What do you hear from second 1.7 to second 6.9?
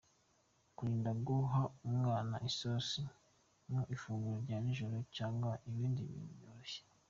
umwana isosi mu ifunguro rya nijoro cyangwa ibindi bintu byoroshye.